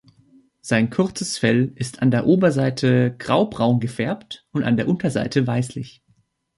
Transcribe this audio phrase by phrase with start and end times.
[0.61, 6.01] Sein kurzes Fell ist an der Oberseite graubraun gefärbt und an der Unterseite weißlich.